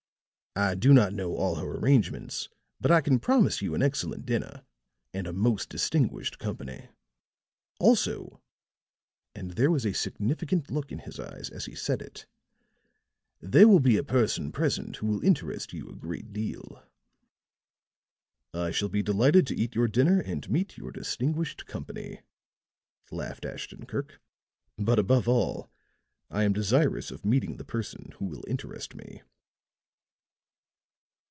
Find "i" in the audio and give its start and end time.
0.53-0.75, 2.91-2.99, 18.53-18.71, 26.29-26.43